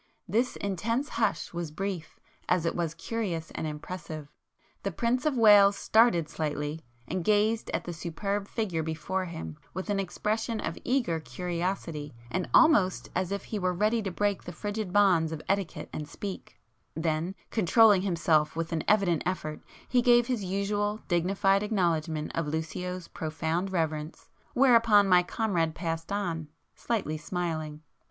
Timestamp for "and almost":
12.31-13.11